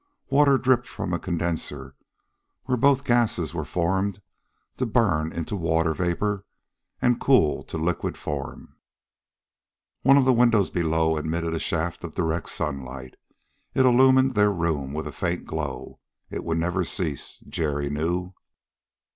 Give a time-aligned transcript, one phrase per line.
[0.31, 1.95] Water dripped from a condenser
[2.63, 4.19] where both gases were formed
[4.77, 6.43] to burn into water vapor
[7.03, 8.77] and cool to liquid form.
[10.01, 13.13] One of the windows below admitted a shaft of direct sunlight;
[13.75, 15.99] it illumined their room with a faint glow.
[16.31, 18.33] It would never cease, Jerry knew.